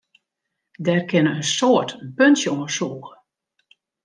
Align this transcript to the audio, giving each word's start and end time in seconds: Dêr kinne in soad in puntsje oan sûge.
Dêr 0.85 1.01
kinne 1.09 1.31
in 1.39 1.45
soad 1.55 1.89
in 2.01 2.09
puntsje 2.17 2.49
oan 2.53 2.69
sûge. 2.75 3.11